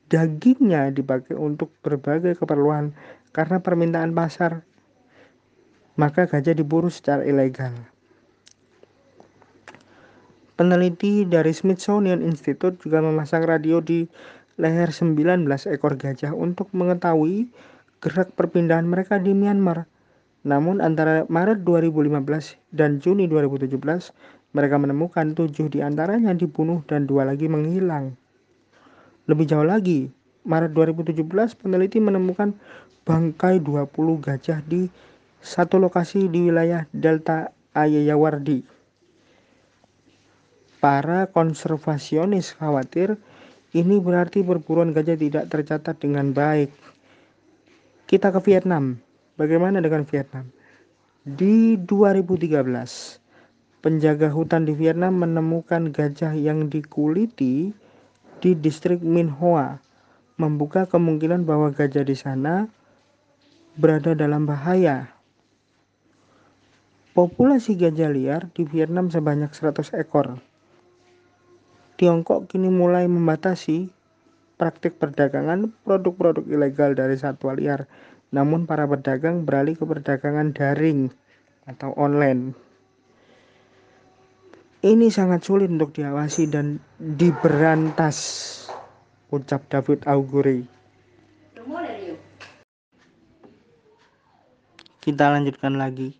[0.08, 2.96] dagingnya dipakai untuk berbagai keperluan
[3.36, 4.64] karena permintaan pasar.
[6.00, 7.76] Maka gajah diburu secara ilegal.
[10.56, 14.08] Peneliti dari Smithsonian Institute juga memasang radio di
[14.56, 17.52] leher 19 ekor gajah untuk mengetahui
[18.00, 19.92] gerak perpindahan mereka di Myanmar.
[20.48, 23.78] Namun antara Maret 2015 dan Juni 2017,
[24.52, 28.16] mereka menemukan tujuh di antaranya dibunuh dan dua lagi menghilang.
[29.32, 30.12] Lebih jauh lagi,
[30.44, 32.52] Maret 2017 peneliti menemukan
[33.08, 33.88] bangkai 20
[34.20, 34.92] gajah di
[35.42, 38.66] satu lokasi di wilayah Delta Ayayawardi.
[40.82, 43.16] Para konservasionis khawatir
[43.72, 46.74] ini berarti perburuan gajah tidak tercatat dengan baik.
[48.10, 48.98] Kita ke Vietnam.
[49.40, 50.50] Bagaimana dengan Vietnam?
[51.22, 53.21] Di 2013,
[53.82, 57.74] penjaga hutan di Vietnam menemukan gajah yang dikuliti
[58.42, 59.82] di distrik Minh Hoa,
[60.38, 62.70] membuka kemungkinan bahwa gajah di sana
[63.78, 65.10] berada dalam bahaya.
[67.12, 70.40] Populasi gajah liar di Vietnam sebanyak 100 ekor.
[72.00, 73.92] Tiongkok kini mulai membatasi
[74.56, 77.90] praktik perdagangan produk-produk ilegal dari satwa liar.
[78.32, 81.12] Namun para pedagang beralih ke perdagangan daring
[81.68, 82.71] atau online.
[84.82, 88.18] Ini sangat sulit untuk diawasi dan diberantas,
[89.30, 90.66] ucap David Auguri.
[94.98, 96.18] Kita lanjutkan lagi.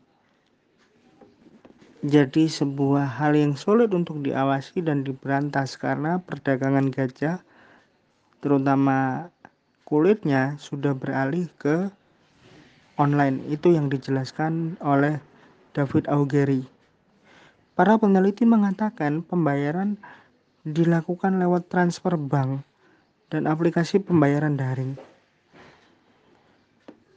[2.06, 7.42] Jadi sebuah hal yang sulit untuk diawasi dan diberantas karena perdagangan gajah
[8.46, 9.30] terutama
[9.90, 11.90] kulitnya sudah beralih ke
[13.02, 13.42] online.
[13.50, 15.18] Itu yang dijelaskan oleh
[15.74, 16.71] David Augeri.
[17.72, 19.96] Para peneliti mengatakan pembayaran
[20.68, 22.62] dilakukan lewat transfer bank
[23.32, 25.00] dan aplikasi pembayaran daring.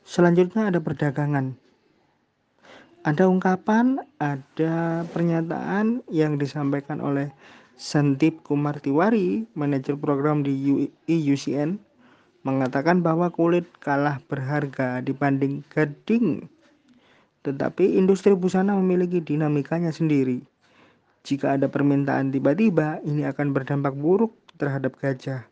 [0.06, 1.58] Selanjutnya ada perdagangan.
[3.04, 7.28] Ada ungkapan, ada pernyataan yang disampaikan oleh
[7.74, 11.76] Santip Kumar Tiwari, manajer program di IUCN,
[12.46, 16.46] mengatakan bahwa kulit kalah berharga dibanding gading.
[17.44, 20.40] Tetapi industri busana memiliki dinamikanya sendiri.
[21.24, 25.44] Jika ada permintaan tiba-tiba, ini akan berdampak buruk terhadap gajah.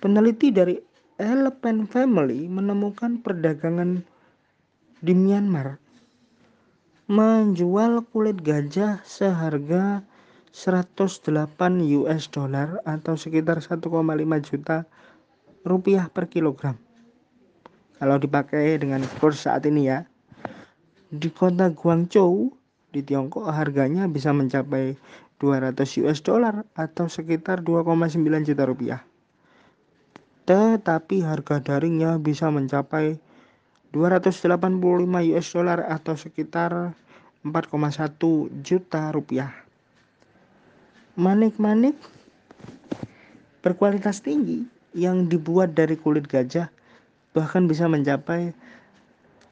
[0.00, 0.76] Peneliti dari
[1.16, 4.04] Elephant Family menemukan perdagangan
[5.00, 5.80] di Myanmar
[7.06, 10.02] menjual kulit gajah seharga
[10.50, 11.54] 108
[12.02, 13.86] US dollar atau sekitar 1,5
[14.42, 14.88] juta
[15.62, 16.74] rupiah per kilogram.
[17.96, 20.04] Kalau dipakai dengan kurs saat ini ya.
[21.08, 22.52] Di kota Guangzhou
[22.92, 25.00] di Tiongkok harganya bisa mencapai
[25.40, 29.00] 200 US dollar atau sekitar 2,9 juta rupiah.
[30.44, 33.16] Tetapi harga daringnya bisa mencapai
[33.96, 36.92] 285 US dollar atau sekitar
[37.40, 39.52] 4,1 juta rupiah.
[41.16, 41.96] Manik-manik
[43.64, 46.68] berkualitas tinggi yang dibuat dari kulit gajah
[47.36, 48.56] bahkan bisa mencapai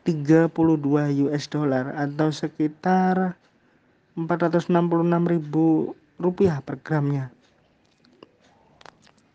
[0.08, 0.48] 32
[1.28, 3.36] US dollar atau sekitar
[4.16, 4.72] 466
[5.28, 7.28] ribu rupiah per gramnya.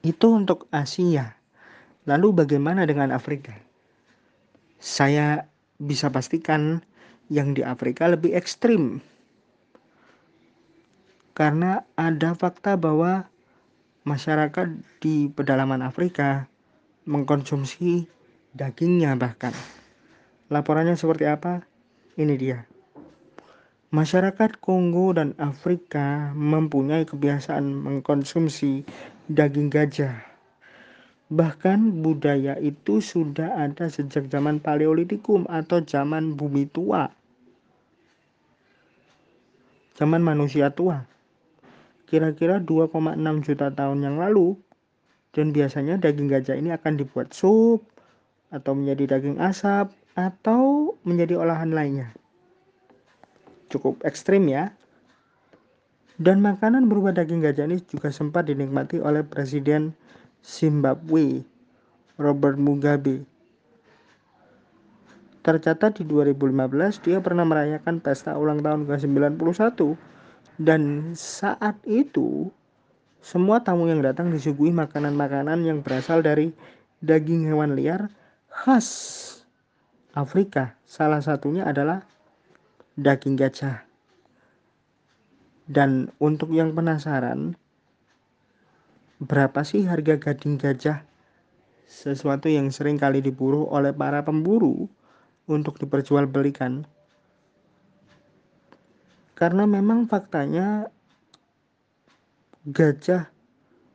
[0.02, 1.38] Itu untuk Asia.
[2.10, 3.70] Lalu bagaimana dengan Afrika?
[4.80, 5.44] saya
[5.78, 6.80] bisa pastikan
[7.28, 9.04] yang di Afrika lebih ekstrim.
[11.36, 13.28] Karena ada fakta bahwa
[14.04, 14.68] masyarakat
[15.04, 16.48] di pedalaman Afrika
[17.08, 18.08] mengkonsumsi
[18.54, 19.54] dagingnya bahkan.
[20.50, 21.62] Laporannya seperti apa?
[22.18, 22.66] Ini dia.
[23.90, 28.86] Masyarakat Kongo dan Afrika mempunyai kebiasaan mengkonsumsi
[29.30, 30.26] daging gajah.
[31.30, 37.10] Bahkan budaya itu sudah ada sejak zaman Paleolitikum atau zaman bumi tua.
[39.98, 41.06] Zaman manusia tua.
[42.10, 44.58] Kira-kira 2,6 juta tahun yang lalu.
[45.30, 47.86] Dan biasanya daging gajah ini akan dibuat sup
[48.50, 52.10] atau menjadi daging asap atau menjadi olahan lainnya.
[53.70, 54.74] Cukup ekstrim ya.
[56.20, 59.96] Dan makanan berupa daging gajah ini juga sempat dinikmati oleh Presiden
[60.44, 61.48] Zimbabwe
[62.20, 63.24] Robert Mugabe.
[65.40, 69.96] Tercatat di 2015 dia pernah merayakan pesta ulang tahun ke-91
[70.60, 72.52] dan saat itu
[73.24, 76.52] semua tamu yang datang disuguhi makanan-makanan yang berasal dari
[77.00, 78.12] daging hewan liar
[78.60, 78.92] khas
[80.12, 80.76] Afrika.
[80.84, 82.04] Salah satunya adalah
[83.00, 83.88] daging gajah.
[85.64, 87.56] Dan untuk yang penasaran,
[89.24, 91.08] berapa sih harga gading gajah?
[91.88, 94.92] Sesuatu yang sering kali diburu oleh para pemburu
[95.48, 96.84] untuk diperjualbelikan.
[99.40, 100.92] Karena memang faktanya
[102.68, 103.32] gajah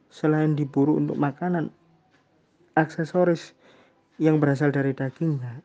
[0.09, 1.69] selain diburu untuk makanan,
[2.73, 3.53] aksesoris
[4.21, 5.63] yang berasal dari dagingnya,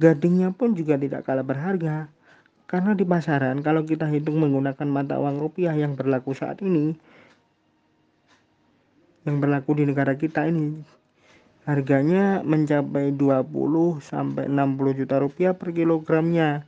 [0.00, 2.10] gadingnya pun juga tidak kalah berharga.
[2.70, 6.94] Karena di pasaran kalau kita hitung menggunakan mata uang rupiah yang berlaku saat ini,
[9.26, 10.80] yang berlaku di negara kita ini
[11.68, 16.64] harganya mencapai 20 sampai 60 juta rupiah per kilogramnya.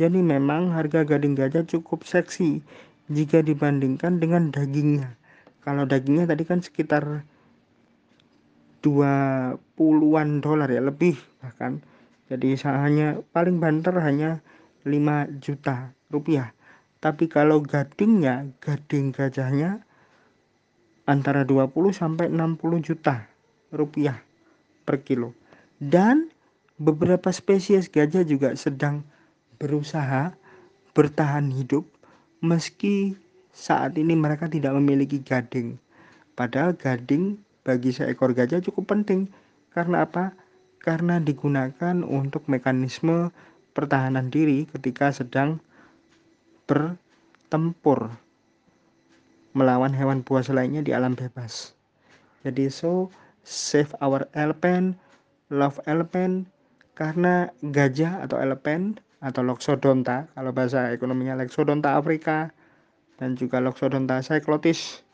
[0.00, 2.64] Jadi memang harga gading gajah cukup seksi
[3.12, 5.14] jika dibandingkan dengan dagingnya.
[5.62, 7.28] Kalau dagingnya tadi kan sekitar
[8.82, 11.80] 20-an dolar ya lebih bahkan.
[12.26, 14.42] Jadi hanya paling banter hanya
[14.82, 16.50] 5 juta rupiah.
[17.02, 19.82] Tapi kalau gadingnya, gading gajahnya
[21.06, 23.26] antara 20 sampai 60 juta
[23.74, 24.22] rupiah
[24.86, 25.34] per kilo.
[25.82, 26.30] Dan
[26.78, 29.02] beberapa spesies gajah juga sedang
[29.58, 30.34] berusaha
[30.94, 31.86] bertahan hidup
[32.42, 33.18] meski
[33.50, 35.78] saat ini mereka tidak memiliki gading.
[36.38, 39.30] Padahal gading bagi seekor gajah cukup penting.
[39.72, 40.34] Karena apa?
[40.82, 43.30] Karena digunakan untuk mekanisme
[43.72, 45.62] pertahanan diri ketika sedang
[46.68, 48.12] bertempur
[49.52, 51.76] melawan hewan buas lainnya di alam bebas.
[52.42, 53.12] Jadi so
[53.44, 54.96] save our elephant,
[55.52, 56.48] love elephant
[56.96, 62.50] karena gajah atau elephant atau Loxodonta kalau bahasa ekonominya Loxodonta Afrika
[63.16, 65.06] dan juga Loxodonta cyclotis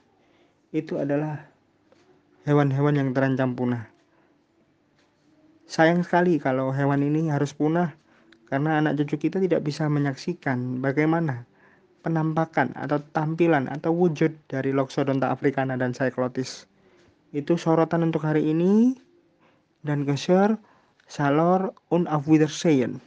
[0.72, 1.44] itu adalah
[2.49, 3.84] hewan-hewan yang terancam punah.
[5.68, 7.92] Sayang sekali kalau hewan ini harus punah
[8.49, 11.44] karena anak cucu kita tidak bisa menyaksikan bagaimana
[12.01, 16.64] penampakan atau tampilan atau wujud dari Loxodonta africana dan cyclotis.
[17.36, 18.96] Itu sorotan untuk hari ini
[19.84, 20.57] dan geser
[21.05, 23.05] salor un auf Wiedersehen.